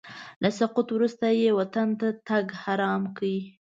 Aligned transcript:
له 0.41 0.49
سقوط 0.59 0.87
وروسته 0.93 1.25
یې 1.41 1.49
وطن 1.59 1.87
ته 1.99 2.07
تګ 2.27 2.45
حرام 2.63 3.03
کړی. 3.15 3.37